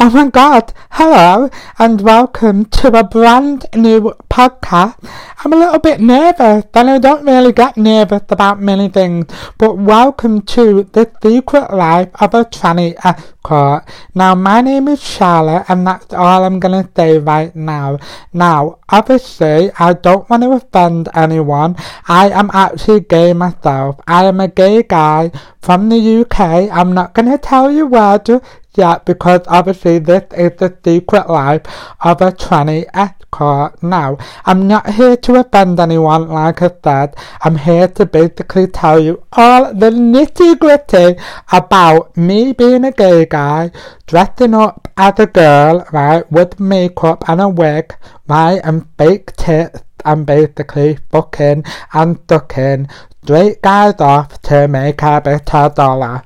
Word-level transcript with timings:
Oh 0.00 0.08
my 0.08 0.30
god, 0.30 0.72
hello 0.92 1.50
and 1.78 2.00
welcome 2.00 2.64
to 2.64 2.88
a 2.98 3.04
brand 3.04 3.66
new 3.74 4.14
podcast. 4.30 4.96
I'm 5.44 5.52
a 5.52 5.56
little 5.56 5.78
bit 5.80 6.00
nervous 6.00 6.64
and 6.72 6.88
I 6.88 6.98
don't 6.98 7.26
really 7.26 7.52
get 7.52 7.76
nervous 7.76 8.22
about 8.30 8.58
many 8.58 8.88
things, 8.88 9.26
but 9.58 9.76
welcome 9.76 10.40
to 10.56 10.84
the 10.84 11.12
secret 11.22 11.74
life 11.74 12.08
of 12.14 12.32
a 12.32 12.46
tranny 12.46 12.94
escort. 13.04 13.84
Now 14.14 14.34
my 14.34 14.62
name 14.62 14.88
is 14.88 15.02
Charlotte 15.02 15.66
and 15.68 15.86
that's 15.86 16.14
all 16.14 16.44
I'm 16.44 16.58
gonna 16.58 16.88
say 16.96 17.18
right 17.18 17.54
now. 17.54 17.98
Now, 18.32 18.78
obviously 18.88 19.70
I 19.78 19.92
don't 19.92 20.28
want 20.30 20.42
to 20.42 20.52
offend 20.52 21.10
anyone. 21.14 21.76
I 22.08 22.30
am 22.30 22.50
actually 22.54 23.00
gay 23.00 23.34
myself. 23.34 24.00
I 24.06 24.24
am 24.24 24.40
a 24.40 24.48
gay 24.48 24.84
guy 24.84 25.32
from 25.60 25.90
the 25.90 25.98
UK. 26.22 26.70
I'm 26.72 26.94
not 26.94 27.12
gonna 27.12 27.36
tell 27.36 27.70
you 27.70 27.86
where 27.86 28.18
to 28.20 28.40
yeah, 28.74 28.98
because 29.04 29.42
obviously 29.48 29.98
this 29.98 30.24
is 30.32 30.52
the 30.58 30.76
secret 30.82 31.28
life 31.28 31.62
of 32.00 32.20
a 32.22 32.32
tranny 32.32 32.86
escort. 32.94 33.82
Now, 33.82 34.16
I'm 34.46 34.66
not 34.66 34.94
here 34.94 35.16
to 35.16 35.34
offend 35.40 35.78
anyone, 35.78 36.28
like 36.28 36.62
I 36.62 36.70
said. 36.82 37.16
I'm 37.42 37.56
here 37.56 37.88
to 37.88 38.06
basically 38.06 38.66
tell 38.66 38.98
you 38.98 39.24
all 39.32 39.74
the 39.74 39.90
nitty 39.90 40.58
gritty 40.58 41.20
about 41.50 42.16
me 42.16 42.52
being 42.52 42.84
a 42.84 42.92
gay 42.92 43.26
guy, 43.26 43.70
dressing 44.06 44.54
up 44.54 44.88
as 44.96 45.18
a 45.18 45.26
girl, 45.26 45.86
right, 45.92 46.30
with 46.32 46.58
makeup 46.58 47.28
and 47.28 47.40
a 47.40 47.48
wig, 47.48 47.94
right, 48.26 48.60
and 48.64 48.86
fake 48.96 49.36
tits, 49.36 49.82
and 50.04 50.26
basically 50.26 50.98
fucking 51.10 51.64
and 51.92 52.26
ducking 52.26 52.88
straight 53.22 53.62
guys 53.62 54.00
off 54.00 54.40
to 54.42 54.66
make 54.66 55.02
a 55.02 55.40
of 55.52 55.74
dollar. 55.74 56.22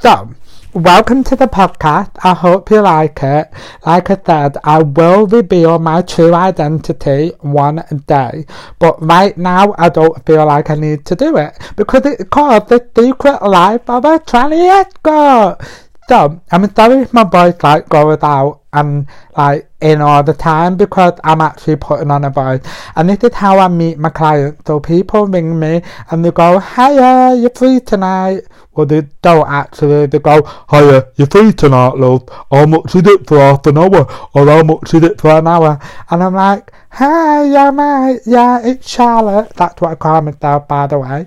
So, 0.00 0.34
Welcome 0.78 1.24
to 1.24 1.34
the 1.34 1.48
podcast. 1.48 2.12
I 2.22 2.34
hope 2.34 2.70
you 2.70 2.80
like 2.82 3.20
it. 3.20 3.50
Like 3.84 4.10
I 4.10 4.18
said, 4.24 4.58
I 4.62 4.80
will 4.80 5.26
reveal 5.26 5.80
my 5.80 6.02
true 6.02 6.32
identity 6.32 7.32
one 7.40 7.82
day. 8.06 8.46
But 8.78 9.02
right 9.04 9.36
now, 9.36 9.74
I 9.76 9.88
don't 9.88 10.24
feel 10.24 10.46
like 10.46 10.70
I 10.70 10.76
need 10.76 11.04
to 11.06 11.16
do 11.16 11.36
it 11.36 11.58
because 11.74 12.06
it's 12.06 12.22
called 12.30 12.68
The 12.68 12.88
Secret 12.96 13.42
Life 13.42 13.90
of 13.90 14.04
a 14.04 14.20
Tranny 14.20 14.68
Escort. 14.70 15.68
So, 16.08 16.40
I'm 16.52 16.72
sorry 16.72 17.02
if 17.02 17.12
my 17.12 17.24
voice 17.24 17.60
like 17.60 17.88
goes 17.88 18.22
out 18.22 18.57
and 18.72 19.06
like 19.36 19.70
in 19.80 20.00
all 20.00 20.22
the 20.22 20.34
time 20.34 20.76
because 20.76 21.18
I'm 21.24 21.40
actually 21.40 21.76
putting 21.76 22.10
on 22.10 22.24
a 22.24 22.30
voice. 22.30 22.60
And 22.96 23.08
this 23.08 23.22
is 23.22 23.34
how 23.34 23.58
I 23.58 23.68
meet 23.68 23.98
my 23.98 24.10
clients. 24.10 24.62
So 24.66 24.80
people 24.80 25.26
ring 25.26 25.58
me 25.58 25.82
and 26.10 26.24
they 26.24 26.30
go, 26.30 26.58
Hiya, 26.58 27.36
you're 27.36 27.50
free 27.50 27.80
tonight. 27.80 28.42
Well, 28.72 28.86
they 28.86 29.02
don't 29.22 29.48
actually. 29.48 30.06
They 30.06 30.18
go, 30.18 30.42
Hiya, 30.70 31.08
you're 31.16 31.26
free 31.28 31.52
tonight, 31.52 31.96
love. 31.96 32.28
How 32.50 32.66
much 32.66 32.94
is 32.94 33.06
it 33.06 33.26
for 33.26 33.38
half 33.38 33.66
an 33.66 33.78
hour? 33.78 34.06
Or 34.34 34.46
how 34.46 34.62
much 34.62 34.94
is 34.94 35.02
it 35.02 35.20
for 35.20 35.30
an 35.30 35.46
hour? 35.46 35.78
And 36.10 36.22
I'm 36.22 36.34
like, 36.34 36.72
Hi, 36.90 37.44
yeah, 37.44 37.70
mate. 37.70 38.22
Yeah, 38.26 38.60
it's 38.64 38.88
Charlotte. 38.88 39.52
That's 39.56 39.80
what 39.80 39.92
I 39.92 39.94
call 39.94 40.22
myself, 40.22 40.66
by 40.66 40.86
the 40.86 40.98
way. 40.98 41.26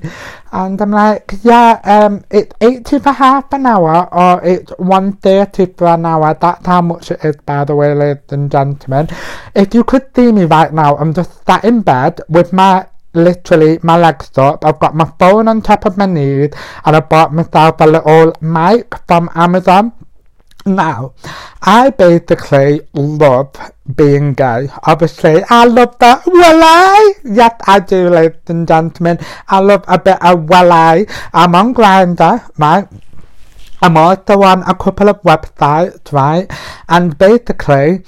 And 0.53 0.81
I'm 0.81 0.91
like, 0.91 1.33
yeah, 1.44 1.80
um, 1.85 2.25
it's 2.30 2.53
80 2.59 2.99
for 2.99 3.13
half 3.13 3.53
an 3.53 3.66
hour 3.66 4.13
or 4.13 4.44
it's 4.44 4.71
130 4.77 5.73
for 5.77 5.88
an 5.88 6.05
hour. 6.05 6.38
That's 6.39 6.66
how 6.66 6.81
much 6.81 7.09
it 7.11 7.23
is, 7.23 7.38
by 7.38 7.63
the 7.63 7.75
way, 7.75 7.93
ladies 7.93 8.23
and 8.31 8.52
gentlemen. 8.52 9.08
If 9.55 9.73
you 9.73 9.85
could 9.85 10.13
see 10.13 10.31
me 10.31 10.43
right 10.43 10.73
now, 10.73 10.97
I'm 10.97 11.13
just 11.13 11.45
sat 11.45 11.63
in 11.63 11.81
bed 11.81 12.19
with 12.27 12.52
my 12.52 12.88
literally 13.13 13.80
my 13.81 13.97
legs 13.97 14.38
up. 14.38 14.66
I've 14.66 14.80
got 14.80 14.95
my 14.95 15.11
phone 15.19 15.47
on 15.47 15.61
top 15.61 15.85
of 15.85 15.97
my 15.97 16.05
knees 16.05 16.49
and 16.86 16.95
I 16.95 16.99
bought 16.99 17.33
myself 17.33 17.80
a 17.80 17.88
little 17.88 18.33
mic 18.41 18.93
from 19.08 19.30
Amazon. 19.36 19.93
Now, 20.66 21.14
I 21.62 21.90
basically 21.90 22.81
love 22.94 23.50
being 23.95 24.34
gay. 24.34 24.70
Obviously, 24.84 25.44
I 25.50 25.66
love 25.66 25.98
that 26.00 26.23
walai. 26.26 27.14
Yes, 27.23 27.56
I 27.66 27.80
do, 27.80 28.09
ladies 28.09 28.38
and 28.48 28.67
gentlemen. 28.67 29.17
I 29.48 29.60
love 29.60 29.83
a 29.88 29.98
bit 29.98 30.21
of 30.21 30.45
walai. 30.45 31.10
I'm 31.33 31.55
on 31.55 31.73
Grindr, 31.73 32.48
right? 32.60 32.88
I'm 33.82 33.98
also 33.98 34.44
on 34.44 34.61
a 34.64 34.76
couple 34.76 35.10
of 35.10 35.21
websites, 35.23 36.11
right? 36.14 36.45
And 36.88 37.17
basically, 37.17 38.04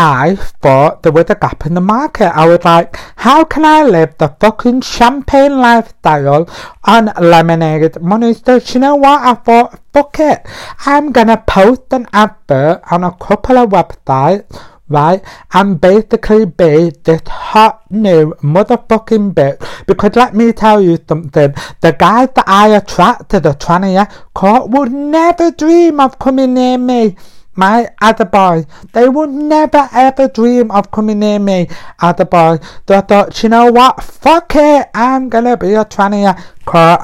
I 0.00 0.36
thought 0.36 1.02
there 1.02 1.10
was 1.10 1.28
a 1.28 1.34
gap 1.34 1.66
in 1.66 1.74
the 1.74 1.80
market. 1.80 2.30
I 2.32 2.46
was 2.46 2.64
like, 2.64 2.96
how 3.16 3.42
can 3.42 3.64
I 3.64 3.82
live 3.82 4.16
the 4.18 4.28
fucking 4.28 4.82
champagne 4.82 5.58
lifestyle 5.58 6.48
on 6.84 7.06
lemonade 7.20 8.00
money? 8.00 8.34
So 8.34 8.60
you 8.64 8.78
know 8.78 8.94
what? 8.94 9.22
I 9.22 9.34
thought, 9.34 9.80
fuck 9.92 10.20
it. 10.20 10.46
I'm 10.86 11.10
gonna 11.10 11.42
post 11.44 11.92
an 11.92 12.06
advert 12.12 12.80
on 12.92 13.02
a 13.02 13.10
couple 13.10 13.58
of 13.58 13.70
websites 13.70 14.64
right? 14.88 15.20
And 15.52 15.80
basically 15.80 16.46
be 16.46 16.92
this 17.02 17.20
hot 17.26 17.90
new 17.90 18.34
motherfucking 18.40 19.34
bitch. 19.34 19.86
Because 19.86 20.14
let 20.14 20.32
me 20.34 20.52
tell 20.52 20.80
you 20.80 20.98
something, 21.08 21.54
the 21.80 21.92
guys 21.92 22.28
that 22.36 22.44
I 22.46 22.68
attract 22.68 23.30
to 23.30 23.40
the 23.40 23.50
tranny 23.50 24.08
court 24.32 24.70
would 24.70 24.92
never 24.92 25.50
dream 25.50 25.98
of 25.98 26.20
coming 26.20 26.54
near 26.54 26.78
me 26.78 27.16
my 27.58 27.88
other 28.00 28.24
boy. 28.24 28.64
They 28.92 29.08
would 29.08 29.30
never 29.30 29.88
ever 29.92 30.28
dream 30.28 30.70
of 30.70 30.90
coming 30.90 31.18
near 31.18 31.38
me 31.38 31.68
other 31.98 32.22
a 32.22 32.26
boy. 32.26 32.58
I 32.88 33.00
thought, 33.02 33.42
you 33.42 33.48
know 33.48 33.70
what? 33.70 34.02
Fuck 34.02 34.52
it. 34.54 34.88
I'm 34.94 35.28
gonna 35.28 35.56
be 35.56 35.74
a 35.74 35.84
tranny 35.84 36.24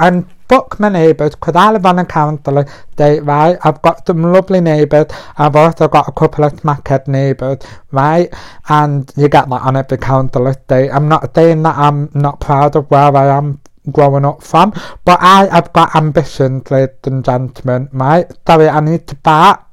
and 0.00 0.26
fuck 0.48 0.78
my 0.78 0.88
neighbours 0.88 1.34
because 1.34 1.56
I 1.56 1.72
live 1.72 1.86
on 1.86 1.98
a 1.98 2.04
council 2.04 2.58
estate, 2.58 3.20
right? 3.24 3.58
I've 3.64 3.82
got 3.82 4.06
some 4.06 4.22
lovely 4.22 4.60
neighbours. 4.60 5.06
I've 5.36 5.56
also 5.56 5.88
got 5.88 6.08
a 6.08 6.12
couple 6.12 6.44
of 6.44 6.52
smackhead 6.52 7.08
neighbours, 7.08 7.58
right? 7.90 8.32
And 8.68 9.12
you 9.16 9.28
get 9.28 9.48
that 9.48 9.62
on 9.62 9.76
every 9.76 9.98
council 9.98 10.46
estate. 10.46 10.90
I'm 10.90 11.08
not 11.08 11.34
saying 11.34 11.62
that 11.64 11.76
I'm 11.76 12.10
not 12.14 12.40
proud 12.40 12.76
of 12.76 12.90
where 12.90 13.16
I 13.16 13.36
am 13.36 13.60
growing 13.90 14.24
up 14.24 14.42
from, 14.42 14.72
but 15.04 15.18
I 15.20 15.46
have 15.50 15.72
got 15.72 15.96
ambitions, 15.96 16.70
ladies 16.70 16.96
and 17.04 17.24
gentlemen, 17.24 17.88
right? 17.92 18.30
Sorry, 18.46 18.68
I 18.68 18.80
need 18.80 19.06
to 19.08 19.16
fart. 19.24 19.64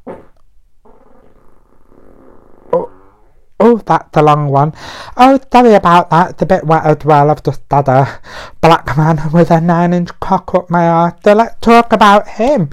Oh, 3.63 3.77
that's 3.77 4.17
a 4.17 4.23
long 4.23 4.47
one. 4.47 4.73
Oh, 5.15 5.39
sorry 5.53 5.75
about 5.75 6.09
that. 6.09 6.31
It's 6.31 6.41
a 6.41 6.47
bit 6.47 6.65
wet 6.65 6.83
as 6.83 7.05
well. 7.05 7.29
I've 7.29 7.43
just 7.43 7.61
had 7.69 7.87
a 7.87 8.19
black 8.59 8.97
man 8.97 9.31
with 9.31 9.51
a 9.51 9.61
nine 9.61 9.93
inch 9.93 10.09
cock 10.19 10.55
up 10.55 10.71
my 10.71 10.87
arse. 10.87 11.13
So 11.23 11.33
let's 11.33 11.59
talk 11.61 11.93
about 11.93 12.27
him. 12.27 12.71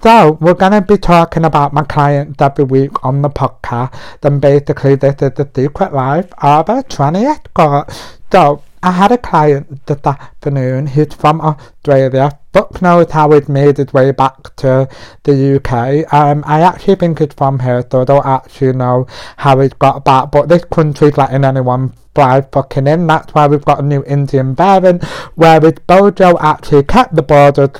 So, 0.00 0.38
we're 0.40 0.54
going 0.54 0.70
to 0.70 0.80
be 0.80 0.96
talking 0.96 1.44
about 1.44 1.72
my 1.72 1.82
clients 1.82 2.40
every 2.40 2.62
week 2.62 3.04
on 3.04 3.22
the 3.22 3.28
podcast. 3.28 3.98
Then 4.20 4.38
basically, 4.38 4.94
this 4.94 5.16
is 5.20 5.32
the 5.32 5.50
secret 5.52 5.92
life 5.92 6.32
of 6.38 6.68
a 6.68 6.84
tranny 6.84 7.24
escort. 7.24 7.90
So, 8.30 8.62
I 8.80 8.92
had 8.92 9.10
a 9.10 9.18
client 9.18 9.86
this 9.86 9.98
afternoon 10.04 10.86
He's 10.86 11.14
from 11.14 11.40
Australia. 11.40 12.37
Fuck 12.52 12.80
knows 12.80 13.10
how 13.10 13.30
he's 13.32 13.48
made 13.48 13.76
his 13.76 13.92
way 13.92 14.10
back 14.10 14.56
to 14.56 14.88
the 15.24 15.56
UK. 15.56 16.12
Um, 16.12 16.42
I 16.46 16.60
actually 16.62 16.96
think 16.96 17.18
he's 17.18 17.34
from 17.36 17.60
here, 17.60 17.84
so 17.90 18.02
I 18.02 18.04
don't 18.04 18.26
actually 18.26 18.72
know 18.72 19.06
how 19.36 19.60
he's 19.60 19.74
got 19.74 20.04
back. 20.04 20.30
But 20.30 20.48
this 20.48 20.64
country's 20.64 21.16
letting 21.16 21.44
anyone 21.44 21.92
fly 22.14 22.40
fucking 22.40 22.86
in. 22.86 23.06
That's 23.06 23.34
why 23.34 23.46
we've 23.46 23.64
got 23.64 23.80
a 23.80 23.82
new 23.82 24.02
Indian 24.04 24.54
variant, 24.54 25.04
whereas 25.34 25.74
Bojo 25.86 26.38
actually 26.38 26.84
kept 26.84 27.14
the 27.14 27.22
borders 27.22 27.70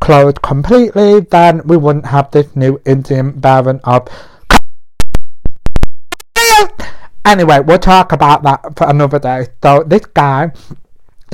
closed 0.00 0.42
completely. 0.42 1.20
Then 1.20 1.62
we 1.66 1.76
wouldn't 1.76 2.06
have 2.06 2.30
this 2.30 2.54
new 2.54 2.80
Indian 2.84 3.32
variant 3.40 3.80
of 3.84 4.08
Anyway, 7.24 7.60
we'll 7.60 7.78
talk 7.78 8.12
about 8.12 8.42
that 8.42 8.76
for 8.76 8.88
another 8.88 9.18
day. 9.18 9.46
So 9.62 9.82
this 9.82 10.06
guy 10.06 10.52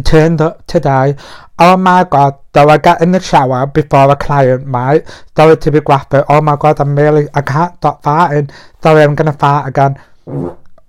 turned 0.02 0.40
up 0.40 0.66
today. 0.66 1.16
Oh 1.58 1.76
my 1.76 2.04
god, 2.04 2.38
so 2.54 2.68
I 2.68 2.78
get 2.78 3.00
in 3.00 3.12
the 3.12 3.20
shower 3.20 3.66
before 3.66 4.10
a 4.10 4.16
client, 4.16 4.66
right? 4.66 5.06
Sorry 5.36 5.56
to 5.56 5.70
be 5.70 5.80
graphic. 5.80 6.24
Oh 6.28 6.40
my 6.40 6.56
god, 6.56 6.80
I'm 6.80 6.96
really, 6.96 7.28
I 7.34 7.42
can't 7.42 7.76
stop 7.76 8.02
farting. 8.02 8.50
Sorry, 8.82 9.02
I'm 9.02 9.14
gonna 9.14 9.32
fart 9.32 9.68
again. 9.68 10.00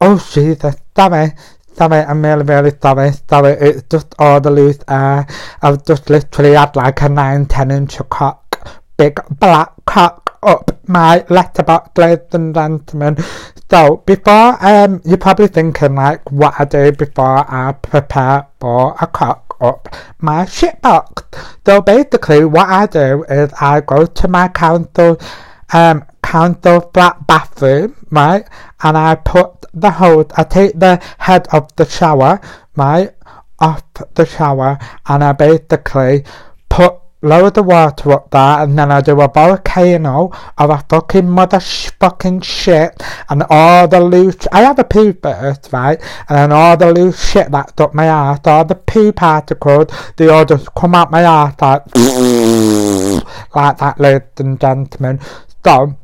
Oh 0.02 0.30
Jesus, 0.32 0.76
sorry. 0.96 1.34
Sorry, 1.74 2.00
I'm 2.00 2.24
really, 2.24 2.44
really 2.44 2.72
sorry. 2.82 3.12
Sorry, 3.30 3.52
it's 3.52 3.84
just 3.90 4.16
all 4.18 4.40
the 4.40 4.50
loose 4.50 4.80
air. 4.88 5.28
I've 5.62 5.86
just 5.86 6.10
literally 6.10 6.54
had 6.54 6.76
like 6.76 7.02
a 7.02 7.10
9, 7.10 7.46
10 7.46 7.72
inch 7.72 7.98
cock. 8.10 8.42
Big 8.98 9.20
black 9.40 9.74
cock 9.86 10.25
up 10.46 10.72
my 10.88 11.26
letterbox, 11.30 11.98
ladies 11.98 12.26
and 12.34 12.54
gentlemen. 12.54 13.18
So 13.70 13.98
before 14.06 14.64
um 14.64 15.02
you're 15.04 15.18
probably 15.18 15.48
thinking 15.48 15.96
like 15.96 16.32
what 16.32 16.54
I 16.60 16.66
do 16.66 16.92
before 16.92 17.52
I 17.52 17.72
prepare 17.74 18.48
for 18.60 18.96
a 19.02 19.08
cock 19.08 19.58
up 19.60 19.96
my 20.20 20.46
shit 20.46 20.82
box. 20.82 21.24
So 21.66 21.82
basically 21.82 22.46
what 22.46 22.70
I 22.70 22.86
do 22.86 23.24
is 23.24 23.52
I 23.60 23.82
go 23.82 24.06
to 24.06 24.28
my 24.28 24.48
council 24.50 25.20
um 25.74 26.06
council 26.22 26.92
flat 26.94 27.26
bathroom, 27.28 27.96
right? 28.12 28.48
And 28.84 28.98
I 28.98 29.16
put 29.16 29.66
the 29.74 29.92
hose 29.92 30.28
I 30.38 30.44
take 30.44 30.80
the 30.80 31.02
head 31.18 31.48
of 31.52 31.76
the 31.76 31.86
shower, 31.86 32.40
right, 32.76 33.12
off 33.60 33.84
the 34.14 34.26
shower 34.26 34.78
and 35.08 35.24
I 35.24 35.32
basically 35.34 36.24
load 37.22 37.56
the 37.56 37.64
water 37.64 38.12
up 38.12 38.30
there 38.32 38.60
and 38.60 38.78
then 38.78 38.92
I 38.92 39.02
do 39.02 39.20
a 39.22 39.28
volcano 39.28 40.32
of 40.58 40.70
a 40.70 40.86
fucking 40.90 41.30
mother 41.30 41.60
sh- 41.60 41.90
fucking 42.00 42.42
shit 42.42 43.02
and 43.30 43.44
all 43.50 43.88
the 43.88 44.00
loose 44.00 44.48
I 44.52 44.62
have 44.62 44.78
a 44.80 44.84
poo 44.84 45.14
burst 45.14 45.70
right 45.72 46.00
and 46.30 46.38
then 46.38 46.52
all 46.52 46.78
the 46.78 46.94
loose 46.94 47.32
shit 47.32 47.52
that's 47.52 47.80
up 47.80 47.94
my 47.94 48.06
ass 48.06 48.42
all 48.46 48.66
the 48.66 48.76
poo 48.76 49.12
particles 49.12 49.88
they 50.18 50.28
all 50.28 50.46
just 50.46 50.74
come 50.76 50.94
out 50.94 51.10
my 51.10 51.24
ass 51.24 51.56
like 51.62 51.86
like 53.56 53.78
that 53.80 53.96
ladies 54.00 54.28
and 54.38 54.60
gentlemen 54.60 55.20
so 55.64 55.98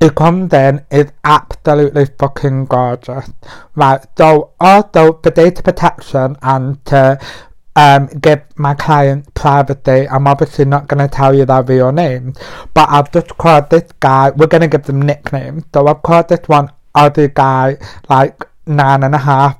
it 0.00 0.14
comes 0.14 0.52
in 0.52 0.84
is 0.90 1.10
absolutely 1.24 2.06
fucking 2.18 2.66
gorgeous. 2.66 3.30
Right, 3.74 4.04
so 4.16 4.52
also 4.60 5.14
for 5.22 5.30
data 5.30 5.62
protection 5.62 6.36
and 6.42 6.84
to 6.86 7.18
um, 7.76 8.06
give 8.06 8.42
my 8.56 8.74
client 8.74 9.32
privacy. 9.34 10.08
I'm 10.08 10.26
obviously 10.26 10.64
not 10.64 10.88
going 10.88 11.06
to 11.06 11.14
tell 11.14 11.34
you 11.34 11.44
their 11.44 11.62
real 11.62 11.92
names, 11.92 12.38
but 12.74 12.88
I've 12.88 13.12
just 13.12 13.28
called 13.36 13.70
this 13.70 13.84
guy, 14.00 14.30
we're 14.30 14.46
going 14.48 14.62
to 14.62 14.68
give 14.68 14.84
them 14.84 15.02
nicknames. 15.02 15.64
So 15.72 15.86
I've 15.86 16.02
called 16.02 16.28
this 16.28 16.48
one 16.48 16.72
other 16.94 17.28
guy 17.28 17.76
like 18.08 18.42
nine 18.66 19.04
and 19.04 19.14
a 19.14 19.18
half. 19.18 19.58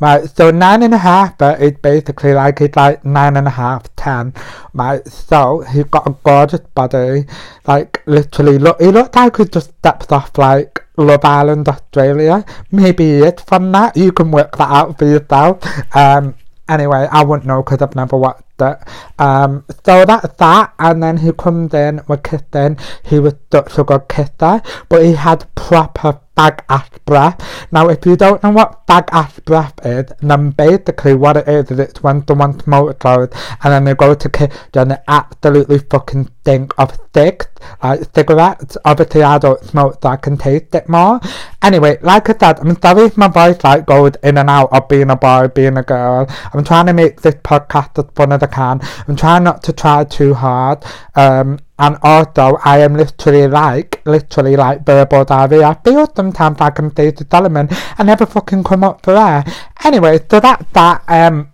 Right, 0.00 0.28
so 0.28 0.50
nine 0.50 0.82
and 0.82 0.94
a 0.94 0.98
half 0.98 1.40
is 1.60 1.78
basically 1.80 2.32
like 2.34 2.58
he's 2.58 2.74
like 2.74 3.04
nine 3.04 3.36
and 3.36 3.46
a 3.46 3.50
half, 3.50 3.94
ten. 3.94 4.34
Right, 4.74 5.06
so 5.06 5.60
he's 5.60 5.84
got 5.84 6.08
a 6.08 6.16
gorgeous 6.24 6.66
body. 6.74 7.26
Like 7.68 8.02
literally, 8.06 8.58
look, 8.58 8.80
he 8.80 8.88
looks 8.88 9.14
like 9.14 9.36
he 9.36 9.44
just 9.44 9.70
stepped 9.78 10.10
off 10.10 10.36
like 10.38 10.84
Love 10.96 11.24
Island, 11.24 11.68
Australia. 11.68 12.44
Maybe 12.72 13.10
is 13.10 13.40
from 13.46 13.70
that. 13.72 13.96
You 13.96 14.10
can 14.10 14.32
work 14.32 14.56
that 14.56 14.70
out 14.70 14.98
for 14.98 15.04
yourself. 15.04 15.62
Um, 15.94 16.34
anyway, 16.72 17.08
I 17.10 17.22
wouldn't 17.24 17.46
know 17.46 17.62
because 17.62 17.82
I've 17.82 17.94
never 17.94 18.16
watched 18.16 18.42
it. 18.60 18.78
Um, 19.18 19.64
so 19.84 20.04
that's 20.04 20.34
that, 20.34 20.74
and 20.78 21.02
then 21.02 21.18
he 21.18 21.32
comes 21.32 21.74
in, 21.74 22.00
we're 22.08 22.16
kissing. 22.18 22.78
He 23.04 23.18
was 23.18 23.34
such 23.50 23.78
a 23.78 23.84
good 23.84 24.08
kisser, 24.08 24.62
but 24.88 25.04
he 25.04 25.12
had 25.12 25.46
proper 25.54 26.20
bag 26.34 26.64
ass 26.68 26.88
breath. 27.04 27.68
Now, 27.70 27.88
if 27.88 28.04
you 28.06 28.16
don't 28.16 28.42
know 28.42 28.50
what 28.50 28.86
bag 28.86 29.04
ass 29.12 29.38
breath 29.40 29.74
is, 29.84 30.12
then 30.20 30.50
basically 30.50 31.14
what 31.14 31.36
it 31.36 31.48
is 31.48 31.70
is 31.70 31.78
it's 31.78 32.02
when 32.02 32.26
someone 32.26 32.58
smokes 32.58 32.98
clothes 32.98 33.30
and 33.62 33.72
then 33.72 33.84
they 33.84 33.94
go 33.94 34.14
to 34.14 34.28
kiss 34.28 34.54
and 34.74 34.98
absolutely 35.08 35.78
fucking 35.78 36.30
stink 36.40 36.74
of 36.78 36.94
sticks, 37.08 37.46
like 37.82 38.00
cigarettes. 38.14 38.76
Obviously, 38.84 39.22
I 39.22 39.38
don't 39.38 39.62
smoke, 39.64 39.98
so 40.02 40.08
I 40.08 40.16
can 40.16 40.36
taste 40.36 40.74
it 40.74 40.88
more. 40.88 41.20
Anyway, 41.62 41.98
like 42.02 42.28
I 42.28 42.34
said, 42.38 42.58
I'm 42.60 42.80
sorry 42.80 43.04
if 43.04 43.16
my 43.16 43.28
voice 43.28 43.62
like 43.62 43.86
goes 43.86 44.12
in 44.22 44.38
and 44.38 44.50
out 44.50 44.72
of 44.72 44.88
being 44.88 45.10
a 45.10 45.16
boy, 45.16 45.48
being 45.48 45.76
a 45.76 45.82
girl. 45.82 46.26
I'm 46.52 46.64
trying 46.64 46.86
to 46.86 46.92
make 46.92 47.20
this 47.20 47.36
podcast 47.36 48.02
as 48.02 48.10
fun 48.14 48.32
as 48.32 48.42
I 48.42 48.46
can. 48.46 48.80
I'm 49.06 49.16
trying 49.16 49.44
not 49.44 49.62
to 49.64 49.72
try 49.72 50.04
too 50.04 50.34
hard. 50.34 50.84
Um, 51.14 51.58
and 51.78 51.96
although 52.02 52.58
I 52.64 52.78
am 52.78 52.94
literally 52.94 53.48
like, 53.48 54.02
literally 54.04 54.56
like 54.56 54.84
verbal 54.84 55.24
diarrhea. 55.24 55.80
Feel 55.84 56.06
sometimes 56.14 56.60
like 56.60 56.78
I'm 56.78 56.90
Stacey 56.90 57.24
Solomon. 57.30 57.68
I 57.98 58.02
never 58.02 58.26
fucking 58.26 58.64
come 58.64 58.84
up 58.84 59.02
for 59.02 59.16
air. 59.16 59.44
Anyway, 59.84 60.20
so 60.30 60.38
that's 60.38 60.64
that. 60.72 61.02
Um, 61.08 61.50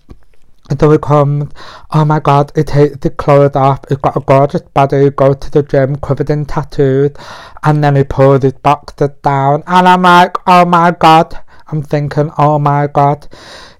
so 0.78 0.90
it 0.92 1.00
comes, 1.00 1.50
oh 1.92 2.04
my 2.04 2.20
god, 2.20 2.52
it 2.54 2.66
takes 2.66 2.98
the 2.98 3.08
clothes 3.08 3.56
off, 3.56 3.80
it's 3.90 4.00
got 4.02 4.16
a 4.16 4.20
gorgeous 4.20 4.60
body, 4.60 5.08
go 5.08 5.32
to 5.32 5.50
the 5.50 5.62
gym 5.62 5.96
covered 5.96 6.28
in 6.28 6.44
tattoos, 6.44 7.12
and 7.62 7.82
then 7.82 7.96
he 7.96 8.04
pulls 8.04 8.42
his 8.42 8.52
boxers 8.52 9.10
down, 9.22 9.62
and 9.66 9.88
I'm 9.88 10.02
like, 10.02 10.36
oh 10.46 10.66
my 10.66 10.90
god, 10.90 11.40
I'm 11.70 11.82
thinking, 11.82 12.30
oh 12.38 12.58
my 12.58 12.86
god, 12.86 13.28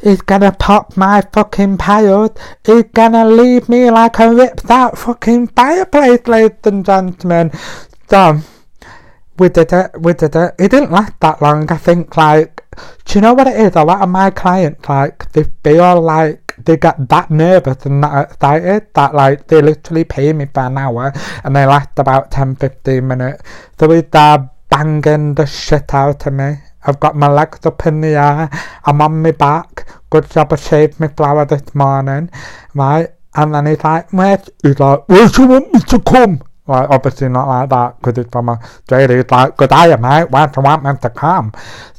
he's 0.03 0.21
gonna 0.21 0.53
pop 0.53 0.97
my 0.97 1.23
fucking 1.33 1.79
pile. 1.79 2.35
He's 2.65 2.85
gonna 2.93 3.27
leave 3.29 3.69
me 3.69 3.91
like 3.91 4.19
a 4.19 4.35
ripped 4.35 4.71
out 4.71 4.99
fucking 4.99 5.49
fireplace, 5.49 6.27
ladies 6.27 6.59
and 6.65 6.85
gentlemen. 6.85 7.51
So, 8.11 8.41
we 9.39 9.49
did 9.49 9.73
it, 9.73 9.91
we 10.01 10.13
did 10.13 10.37
it. 10.37 10.55
It 10.59 10.71
didn't 10.71 10.91
last 10.91 11.15
that 11.21 11.41
long, 11.41 11.71
I 11.71 11.77
think, 11.77 12.17
like, 12.17 12.63
do 13.05 13.19
you 13.19 13.21
know 13.23 13.35
what 13.35 13.47
it 13.47 13.59
is? 13.59 13.77
A 13.77 13.85
lot 13.85 14.03
of 14.03 14.09
my 14.09 14.31
clients, 14.31 14.89
like, 14.89 15.31
they 15.33 15.45
feel 15.65 16.01
like 16.01 16.55
they 16.59 16.77
get 16.77 17.09
that 17.09 17.31
nervous 17.31 17.87
and 17.87 18.03
that 18.03 18.31
excited 18.31 18.89
that, 18.95 19.15
like, 19.15 19.47
they 19.47 19.63
literally 19.63 20.05
pay 20.05 20.33
me 20.33 20.47
for 20.53 20.61
an 20.65 20.77
hour 20.77 21.13
and 21.45 21.55
they 21.55 21.65
last 21.65 21.99
about 21.99 22.31
10 22.31 22.57
15 22.57 23.07
minutes. 23.07 23.43
So 23.79 23.89
he's 23.91 24.05
there 24.11 24.23
uh, 24.23 24.47
banging 24.69 25.35
the 25.35 25.47
shit 25.47 25.95
out 25.95 26.27
of 26.27 26.33
me. 26.33 26.57
I've 26.87 27.01
got 27.01 27.17
my 27.17 27.29
legs 27.29 27.65
up 27.67 27.87
in 27.87 28.01
the 28.01 28.09
air. 28.09 28.51
I'm 28.85 29.01
on 29.03 29.23
my 29.23 29.33
back. 29.33 29.89
Good 30.11 30.31
job 30.31 30.53
I 30.53 30.57
shaved 30.57 31.01
my 31.01 31.09
flower 31.09 31.45
this 31.45 31.75
morning. 31.75 32.31
Right? 32.75 33.09
And 33.35 33.55
then 33.55 33.67
he's 33.67 33.83
like, 33.85 34.13
where? 34.13 34.43
He's 34.63 34.81
like, 34.81 35.09
where 35.09 35.29
do 35.29 35.43
you 35.43 35.49
want 35.49 35.73
me 35.73 35.81
to 35.81 35.99
come? 36.01 36.43
Like, 36.67 36.91
obviously 36.91 37.29
not 37.29 37.49
like 37.49 37.71
that, 37.71 37.99
because 37.99 38.19
it's 38.19 38.31
from 38.31 38.51
Australia. 38.51 39.17
He's 39.17 39.31
like, 39.31 39.57
good 39.57 39.71
day, 39.71 39.97
mate. 39.97 40.31
Where 40.31 40.47
do 40.47 40.53
you 40.57 40.63
want 40.63 40.85
me 40.85 40.91
to 41.01 41.11
come? 41.11 41.53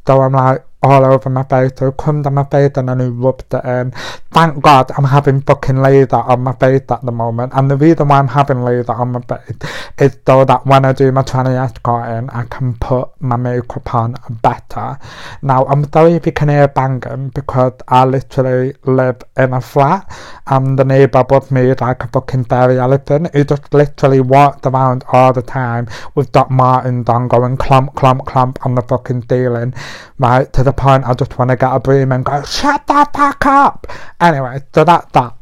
So 0.10 0.22
I'm 0.22 0.34
like, 0.34 0.66
all 0.82 1.06
over 1.06 1.30
my 1.30 1.44
face, 1.44 1.72
so 1.76 1.90
it 1.90 1.98
comes 1.98 2.26
on 2.26 2.34
my 2.36 2.44
face 2.46 2.72
and 2.78 2.88
then 2.88 3.02
he 3.02 3.08
rubbed 3.08 3.54
it 3.54 3.66
in. 3.66 3.92
Thank 4.32 4.64
God 4.64 4.90
I'm 4.98 5.04
having 5.04 5.42
fucking 5.42 5.82
laser 5.82 6.16
on 6.16 6.42
my 6.42 6.54
face 6.54 6.84
at 6.90 7.04
the 7.04 7.12
moment, 7.12 7.52
and 7.54 7.70
the 7.70 7.76
reason 7.76 8.08
why 8.08 8.20
I'm 8.20 8.30
having 8.30 8.64
laser 8.64 8.94
on 8.94 9.12
my 9.12 9.22
face 9.22 9.58
is 9.98 10.18
so 10.26 10.46
that 10.46 10.66
when 10.66 10.86
I 10.86 10.94
do 10.94 11.12
my 11.12 11.24
tranny 11.24 11.62
escorting, 11.62 12.30
I 12.30 12.44
can 12.44 12.76
put 12.76 13.10
my 13.20 13.36
makeup 13.36 13.94
on 13.94 14.16
better. 14.42 14.98
Now, 15.42 15.66
I'm 15.66 15.84
sorry 15.92 16.14
if 16.14 16.26
you 16.26 16.32
can 16.32 16.48
hear 16.48 16.70
banging, 16.70 17.30
because 17.30 17.74
I 17.90 18.06
literally 18.06 18.74
live 18.86 19.22
in 19.36 19.54
a 19.54 19.60
flat, 19.60 20.10
and 20.48 20.80
the 20.80 20.86
neighbour 20.86 21.20
above 21.20 21.52
me 21.52 21.72
is 21.72 21.82
like 21.82 22.06
a 22.06 22.08
fucking 22.08 22.46
fairy 22.46 22.80
elephant. 22.80 23.36
He 23.36 23.44
just 23.44 23.74
literally 23.74 24.22
walks 24.22 24.66
around 24.66 25.04
all 25.12 25.34
the 25.34 25.42
time 25.42 25.90
with 26.16 26.32
Doc 26.32 26.50
Martens 26.50 27.10
on 27.10 27.28
going 27.28 27.58
clomp, 27.58 27.96
clomp, 27.96 28.22
clomp 28.22 28.66
on 28.66 28.76
the 28.76 28.82
fucking 28.84 29.26
ceiling, 29.28 29.74
right, 30.18 30.52
to 30.54 30.64
the 30.64 30.74
point 30.74 31.06
I 31.06 31.14
just 31.14 31.38
want 31.38 31.50
to 31.50 31.56
get 31.56 31.74
a 31.74 31.80
broom 31.80 32.12
and 32.12 32.26
go, 32.26 32.44
shut 32.44 32.86
the 32.88 33.08
fuck 33.14 33.46
up! 33.46 33.88
Anyway, 34.20 34.62
so 34.74 34.84
that's 34.84 35.12
that. 35.12 35.36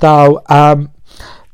So, 0.00 0.42
um, 0.48 0.90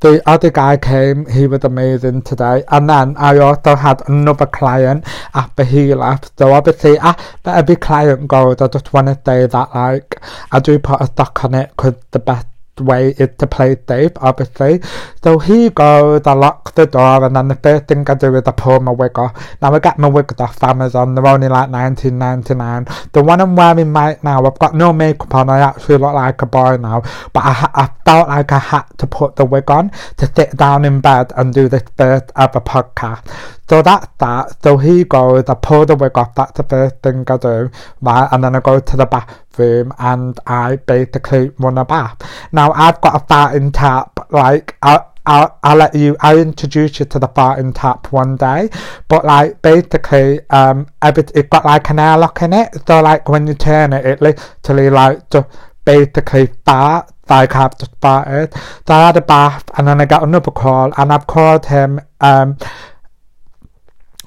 the 0.03 0.20
other 0.29 0.50
guy 0.50 0.76
came, 0.76 1.26
he 1.26 1.47
was 1.47 1.62
amazing 1.62 2.23
today. 2.23 2.64
And 2.69 2.91
then 2.91 3.17
I 3.17 3.38
also 3.38 3.76
had 3.76 4.03
another 4.09 4.47
client 4.47 5.05
after 5.32 5.62
he 5.62 5.94
left. 5.94 6.37
So 6.37 6.53
obviously, 6.53 6.99
after 6.99 7.50
every 7.50 7.76
client 7.76 8.26
goes, 8.26 8.61
I 8.61 8.67
just 8.67 8.93
want 8.93 9.06
to 9.06 9.20
say 9.25 9.47
that, 9.47 9.75
like, 9.75 10.20
I 10.50 10.58
do 10.58 10.81
put 10.81 11.00
a 11.00 11.06
stock 11.06 11.44
on 11.44 11.55
it 11.55 11.70
because 11.70 11.94
the 12.11 12.19
best 12.19 12.49
way 12.79 13.11
is 13.19 13.31
to 13.39 13.47
play 13.47 13.77
safe, 13.87 14.13
obviously. 14.17 14.81
So 15.23 15.39
he 15.39 15.71
goes, 15.71 16.23
I 16.27 16.33
lock 16.33 16.75
the 16.75 16.87
door, 16.87 17.25
and 17.25 17.37
then 17.37 17.49
the 17.49 17.57
first 17.57 17.87
thing 17.87 18.09
I 18.09 18.15
do 18.15 18.35
is 18.35 18.43
I 18.47 18.53
pull 18.53 18.81
my 18.81 18.93
wig 18.93 19.19
off. 19.19 19.57
Now 19.61 19.75
I 19.75 19.79
get 19.79 19.99
my 19.99 20.09
wigs 20.09 20.41
off 20.41 20.63
Amazon, 20.63 21.15
they're 21.15 21.27
only 21.27 21.49
like 21.49 21.69
19.99. 21.70 23.13
The 23.13 23.23
one 23.23 23.41
I'm 23.41 23.56
wearing 23.56 23.93
right 23.93 24.23
now, 24.25 24.44
I've 24.44 24.58
got 24.58 24.75
no 24.75 24.93
makeup 24.93 25.35
on, 25.35 25.51
I 25.51 25.61
actually 25.61 25.99
look 25.99 26.15
like 26.15 26.41
a 26.43 26.46
boy 26.46 26.77
now, 26.77 27.03
but 27.32 27.44
I, 27.44 27.70
I 27.75 27.91
felt 28.05 28.29
like 28.29 28.53
I 28.53 28.58
had 28.58 28.85
to 28.99 29.06
put 29.06 29.37
the 29.37 29.44
wig 29.44 29.70
on 29.70 29.91
to 30.17 30.32
sit 30.35 30.56
down 30.56 30.85
in 30.85 31.01
bed 31.01 31.32
and 31.37 31.53
do 31.53 31.69
this 31.69 31.82
first 31.96 32.32
ever 32.37 32.61
podcast. 32.61 33.29
So 33.72 33.81
that's 33.81 34.06
that. 34.19 34.62
So 34.62 34.76
he 34.76 35.02
goes, 35.02 35.44
I 35.48 35.55
pull 35.55 35.86
the 35.86 35.96
wig 35.96 36.19
off, 36.19 36.34
that's 36.34 36.52
the 36.52 36.62
first 36.62 36.96
thing 37.02 37.24
I 37.26 37.38
do, 37.38 37.70
right? 38.02 38.29
And 38.31 38.44
then 38.44 38.55
I 38.55 38.60
go 38.60 38.79
to 38.79 38.96
the 38.98 39.06
bathroom 39.06 39.94
and 39.98 40.38
I 40.46 40.76
basically 40.76 41.52
run 41.58 41.79
a 41.79 41.84
bath. 41.86 42.20
Now 42.52 42.72
I've 42.72 43.00
got 43.00 43.14
a 43.17 43.24
farting 43.24 43.70
tap, 43.72 44.31
like, 44.31 44.76
I, 44.82 45.06
I'll, 45.24 45.58
I'll 45.62 45.79
let 45.79 45.94
you, 45.94 46.19
I'll 46.20 46.38
introduce 46.38 47.00
you 47.00 47.06
to 47.06 47.19
the 47.19 47.29
farting 47.29 47.72
tap 47.74 48.12
one 48.12 48.36
day. 48.36 48.69
But 49.08 49.24
like, 49.24 49.62
basically, 49.62 50.41
um, 50.50 50.88
every, 51.00 51.24
it 51.34 51.48
got 51.48 51.64
like 51.64 51.88
an 51.88 51.98
airlock 51.98 52.43
in 52.43 52.52
it. 52.52 52.76
So 52.86 53.00
like, 53.00 53.31
when 53.31 53.46
you 53.46 53.55
turn 53.55 53.94
it, 53.94 54.05
it 54.05 54.20
literally 54.20 54.91
like, 54.91 55.31
just 55.31 55.48
basically 55.86 56.50
fart 56.67 57.10
like 57.31 57.56
I've 57.56 57.79
just 57.79 57.98
farted. 58.00 58.52
So 58.86 58.94
I 58.94 59.06
had 59.06 59.17
a 59.17 59.22
bath 59.22 59.64
and 59.79 59.88
then 59.88 60.00
I 60.00 60.05
got 60.05 60.22
another 60.22 60.50
call 60.50 60.93
and 60.96 61.10
I've 61.10 61.26
called 61.26 61.64
him 61.67 62.00
um 62.20 62.58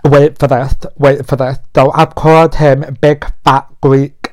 wait 0.10 0.38
for 0.38 0.48
this, 0.48 0.76
wait 0.98 1.26
for 1.26 1.36
this. 1.36 1.58
So 1.74 1.92
I've 1.94 2.16
called 2.16 2.56
him 2.56 2.98
Big 3.02 3.26
Fat 3.44 3.68
Greek. 3.82 4.32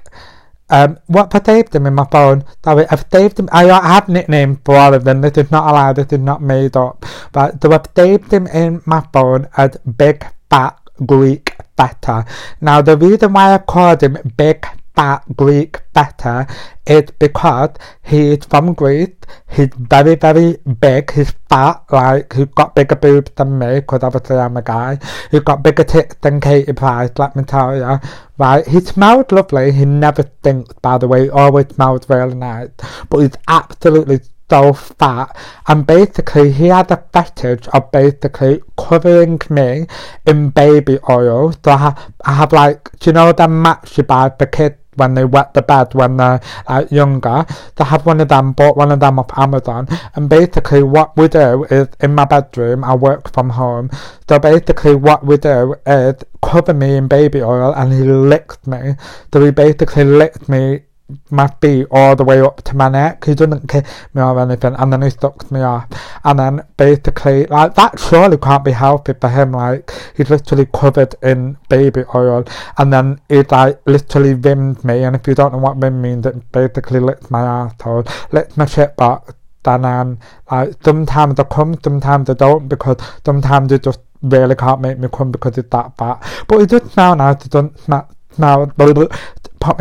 Um, 0.70 0.98
what 1.06 1.34
I 1.34 1.42
saved 1.44 1.74
him 1.74 1.86
in 1.86 1.94
my 1.94 2.06
phone? 2.10 2.44
Sorry, 2.64 2.86
I've 2.90 3.04
saved 3.12 3.38
him. 3.38 3.48
I 3.52 3.64
have 3.64 4.08
nicknames 4.08 4.58
for 4.64 4.76
all 4.76 4.94
of 4.94 5.04
them. 5.04 5.20
This 5.20 5.36
is 5.36 5.50
not 5.50 5.68
allowed. 5.68 5.96
This 5.96 6.12
is 6.12 6.18
not 6.18 6.40
made 6.40 6.76
up. 6.76 7.04
But 7.32 7.62
so 7.62 7.72
I've 7.72 7.86
saved 7.94 8.32
him 8.32 8.46
in 8.46 8.80
my 8.86 9.06
phone 9.12 9.48
as 9.56 9.76
Big 9.96 10.24
Fat 10.48 10.78
Greek 11.04 11.56
Feta. 11.76 12.24
Now 12.60 12.80
the 12.80 12.96
reason 12.96 13.32
why 13.32 13.54
I 13.54 13.58
called 13.58 14.02
him 14.02 14.16
Big 14.36 14.66
Fat 14.94 15.24
Greek 15.36 15.80
Feta 15.94 16.46
is 16.86 17.10
because 17.18 17.70
he's 18.02 18.44
from 18.44 18.74
Greece. 18.74 19.14
He's 19.50 19.70
very, 19.78 20.16
very 20.16 20.56
big. 20.80 21.10
He's 21.12 21.32
fat, 21.48 21.84
like, 21.90 22.32
he's 22.32 22.46
got 22.46 22.74
bigger 22.74 22.96
boobs 22.96 23.30
than 23.36 23.58
me, 23.58 23.80
because 23.80 24.02
obviously 24.02 24.36
I'm 24.36 24.56
a 24.56 24.62
guy. 24.62 24.98
He's 25.30 25.40
got 25.40 25.62
bigger 25.62 25.84
tits 25.84 26.16
than 26.20 26.40
Katie 26.40 26.72
Price, 26.72 27.10
let 27.18 27.36
me 27.36 27.44
tell 27.44 27.76
you. 27.76 27.98
Right? 28.38 28.66
He 28.66 28.80
smells 28.80 29.30
lovely. 29.30 29.72
He 29.72 29.84
never 29.84 30.28
stinks, 30.40 30.74
by 30.82 30.98
the 30.98 31.08
way. 31.08 31.24
He 31.24 31.30
always 31.30 31.68
smells 31.68 32.08
really 32.08 32.34
nice. 32.34 32.70
But 33.08 33.18
he's 33.18 33.36
absolutely 33.48 34.20
so 34.50 34.72
fat 34.74 35.34
and 35.66 35.86
basically 35.86 36.52
he 36.52 36.66
had 36.66 36.90
a 36.90 37.02
fetish 37.10 37.66
of 37.72 37.90
basically 37.90 38.60
covering 38.76 39.40
me 39.48 39.86
in 40.26 40.50
baby 40.50 40.98
oil. 41.08 41.52
So 41.52 41.70
I 41.70 41.76
have, 41.78 42.12
I 42.26 42.32
have 42.34 42.52
like, 42.52 42.90
do 42.98 43.08
you 43.08 43.14
know 43.14 43.32
the 43.32 43.48
mats 43.48 43.96
you 43.96 44.02
buy 44.02 44.30
for 44.38 44.44
kids 44.44 44.76
when 44.94 45.14
they 45.14 45.24
wet 45.24 45.54
the 45.54 45.62
bed 45.62 45.94
when 45.94 46.16
they're 46.16 46.40
like 46.68 46.90
younger. 46.90 47.46
They 47.76 47.84
have 47.84 48.06
one 48.06 48.20
of 48.20 48.28
them, 48.28 48.52
bought 48.52 48.76
one 48.76 48.92
of 48.92 49.00
them 49.00 49.18
off 49.18 49.30
Amazon. 49.36 49.88
And 50.14 50.28
basically 50.28 50.82
what 50.82 51.16
we 51.16 51.28
do 51.28 51.64
is 51.64 51.88
in 52.00 52.14
my 52.14 52.24
bedroom, 52.24 52.84
I 52.84 52.94
work 52.94 53.32
from 53.32 53.50
home. 53.50 53.90
So 54.28 54.38
basically 54.38 54.94
what 54.94 55.24
we 55.24 55.36
do 55.36 55.74
is 55.86 56.16
cover 56.42 56.74
me 56.74 56.96
in 56.96 57.08
baby 57.08 57.42
oil 57.42 57.72
and 57.74 57.92
he 57.92 58.00
licked 58.00 58.66
me. 58.66 58.94
So 59.32 59.44
he 59.44 59.50
basically 59.50 60.04
licked 60.04 60.48
me 60.48 60.82
my 61.30 61.48
feet 61.60 61.86
all 61.90 62.16
the 62.16 62.24
way 62.24 62.40
up 62.40 62.62
to 62.64 62.76
my 62.76 62.88
neck. 62.88 63.24
He 63.24 63.34
didn't 63.34 63.68
kiss 63.68 63.88
me 64.14 64.22
or 64.22 64.38
anything, 64.40 64.74
and 64.74 64.92
then 64.92 65.02
he 65.02 65.10
sucked 65.10 65.50
me 65.50 65.60
off. 65.60 65.88
And 66.24 66.38
then 66.38 66.62
basically, 66.76 67.46
like 67.46 67.74
that 67.74 67.98
surely 67.98 68.38
can't 68.38 68.64
be 68.64 68.72
healthy 68.72 69.14
for 69.20 69.28
him. 69.28 69.52
Like 69.52 69.90
he's 70.16 70.30
literally 70.30 70.66
covered 70.66 71.14
in 71.22 71.56
baby 71.68 72.04
oil, 72.14 72.44
and 72.78 72.92
then 72.92 73.20
he 73.28 73.42
like 73.42 73.80
literally 73.86 74.34
rimmed 74.34 74.84
me. 74.84 75.04
And 75.04 75.16
if 75.16 75.26
you 75.26 75.34
don't 75.34 75.52
know 75.52 75.58
what 75.58 75.80
rim 75.80 76.00
means, 76.02 76.26
it 76.26 76.52
basically 76.52 77.00
licks 77.00 77.30
my 77.30 77.42
asshole, 77.42 78.04
licks 78.30 78.56
my 78.56 78.66
shit 78.66 78.96
box. 78.96 79.34
Then 79.64 80.18
like 80.50 80.74
sometimes 80.82 81.38
I 81.38 81.44
come, 81.44 81.78
sometimes 81.82 82.28
I 82.28 82.34
don't, 82.34 82.68
because 82.68 82.96
sometimes 83.24 83.70
he 83.70 83.78
just 83.78 84.00
really 84.22 84.54
can't 84.54 84.80
make 84.80 84.98
me 84.98 85.08
come 85.12 85.30
because 85.32 85.58
it's 85.58 85.70
that 85.70 85.96
fat. 85.96 86.22
But 86.48 86.58
he 86.60 86.66
does 86.66 86.92
smell 86.92 87.16
nice. 87.16 87.42
He 87.42 87.48
doesn't 87.48 87.78
smell 87.78 88.08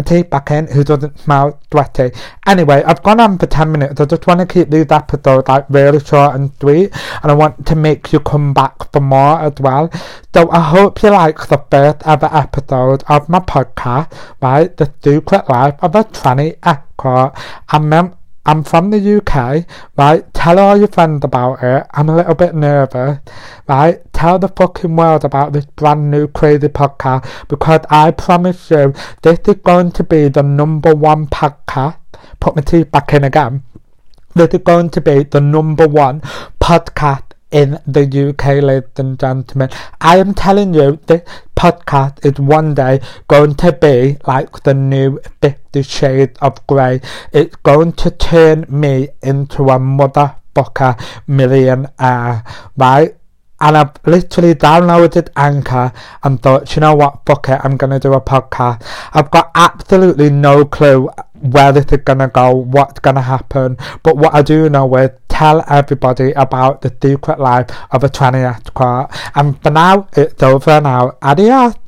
teeth 0.06 0.30
back 0.30 0.52
in 0.52 0.68
who 0.68 0.84
doesn't 0.84 1.20
smell 1.20 1.60
sweaty. 1.72 2.12
Anyway, 2.46 2.84
I've 2.84 3.02
gone 3.04 3.20
on 3.20 3.38
for 3.38 3.48
10 3.48 3.72
minutes. 3.72 4.00
I 4.00 4.06
just 4.06 4.28
want 4.28 4.40
to 4.40 4.46
keep 4.46 4.70
these 4.70 4.92
episodes 4.92 5.48
like 5.48 5.66
really 5.70 6.00
short 6.00 6.36
and 6.36 6.52
sweet. 6.60 6.92
And 7.24 7.32
I 7.32 7.34
want 7.34 7.66
to 7.66 7.76
make 7.76 8.14
you 8.14 8.20
come 8.20 8.54
back 8.54 8.92
for 8.92 9.00
more 9.00 9.40
as 9.40 9.54
well. 9.60 9.90
So 10.34 10.50
I 10.52 10.62
hope 10.62 11.02
you 11.02 11.10
like 11.10 11.48
the 11.48 11.64
first 11.70 12.06
ever 12.06 12.30
episode 12.32 13.04
of 13.08 13.30
my 13.30 13.40
podcast, 13.40 14.14
right? 14.42 14.76
The 14.76 14.92
Secret 15.04 15.50
Life 15.50 15.76
of 15.82 15.96
a 15.96 16.04
Tranny 16.04 16.58
Escort. 16.64 17.38
I'm 17.70 17.90
I'm 18.46 18.64
from 18.64 18.90
the 18.90 19.18
UK, 19.18 19.68
right? 19.98 20.34
Tell 20.34 20.58
all 20.58 20.76
your 20.76 20.88
friends 20.88 21.24
about 21.24 21.62
it. 21.62 21.86
I'm 21.92 22.10
a 22.10 22.16
little 22.16 22.34
bit 22.34 22.56
nervous, 22.56 23.20
right? 23.68 24.02
Tell 24.14 24.40
the 24.40 24.48
fucking 24.48 24.96
world 24.96 25.24
about 25.24 25.54
this 25.54 25.66
brand 25.66 26.10
new 26.10 26.28
crazy 26.28 26.68
podcast 26.68 27.48
because 27.48 27.82
I 27.90 28.12
promise 28.12 28.72
you 28.72 28.94
this 29.22 29.40
is 29.48 29.56
going 29.64 29.92
to 29.92 30.04
be 30.04 30.28
the 30.28 30.42
number 30.42 30.96
one 30.96 31.28
podcast. 31.28 31.98
Put 32.40 32.56
my 32.56 32.64
teeth 32.64 32.90
back 32.90 33.14
in 33.14 33.24
again. 33.24 33.64
This 34.34 34.54
is 34.54 34.62
going 34.62 34.90
to 34.92 35.02
be 35.02 35.24
the 35.24 35.42
number 35.42 35.88
one 35.88 36.22
podcast 36.60 37.31
in 37.52 37.80
the 37.86 38.04
UK, 38.30 38.64
ladies 38.64 38.90
and 38.98 39.20
gentlemen. 39.20 39.70
I 40.00 40.18
am 40.18 40.34
telling 40.34 40.74
you, 40.74 41.00
this 41.08 41.22
podcast 41.56 42.26
is 42.26 42.40
one 42.40 42.74
day 42.74 43.02
going 43.28 43.56
to 43.56 43.72
be 43.72 44.18
like 44.26 44.64
the 44.64 44.74
new 44.74 45.20
Fifty 45.42 45.84
Shades 45.84 46.38
of 46.42 46.66
Grey. 46.68 47.02
It's 47.32 47.56
going 47.58 47.94
to 47.94 48.12
turn 48.12 48.66
me 48.70 49.10
into 49.22 49.64
a 49.64 49.80
motherfucker 49.80 51.00
millionaire, 51.28 51.94
uh, 52.00 52.42
right? 52.78 53.16
And 53.62 53.78
I've 53.78 53.92
literally 54.06 54.56
downloaded 54.56 55.30
Anchor 55.36 55.94
and 56.24 56.42
thought, 56.42 56.76
you 56.76 56.82
know 56.82 56.96
what, 56.96 57.22
fuck 57.26 57.48
it, 57.50 57.62
I'm 57.64 57.78
going 57.78 57.92
to 57.92 58.00
do 58.00 58.14
a 58.14 58.22
podcast. 58.22 58.86
I've 59.14 59.32
got 59.32 59.52
absolutely 59.56 60.30
no 60.30 60.66
clue 60.66 61.10
where 61.42 61.72
this 61.72 61.86
is 61.86 62.00
going 62.04 62.20
to 62.20 62.28
go, 62.28 62.54
what's 62.54 63.00
going 63.00 63.16
to 63.16 63.22
happen. 63.22 63.78
But 64.04 64.18
what 64.18 64.34
I 64.34 64.42
do 64.42 64.70
know 64.70 64.94
is 64.96 65.12
tell 65.28 65.64
everybody 65.68 66.32
about 66.34 66.82
the 66.82 66.96
secret 67.02 67.40
life 67.40 67.68
of 67.92 68.04
a 68.04 68.10
tranny 68.10 68.44
escort. 68.44 69.12
And 69.36 69.62
for 69.62 69.72
now, 69.72 70.08
it's 70.16 70.42
over 70.44 70.82
now. 70.82 71.18
Adios. 71.22 71.81